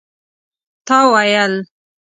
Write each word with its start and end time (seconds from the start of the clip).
تا 0.87 0.97
ويل 1.11 1.53